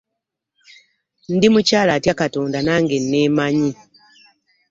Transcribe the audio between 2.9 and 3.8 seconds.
nneemanyi.